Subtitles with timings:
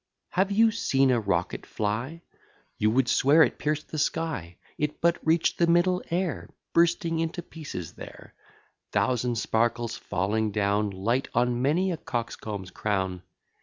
[0.29, 2.23] Have you seen a rocket fly?
[2.79, 7.43] You would swear it pierced the sky: It but reach'd the middle air, Bursting into
[7.43, 8.33] pieces there;
[8.91, 13.21] Thousand sparkles falling down Light on many a coxcomb's crown.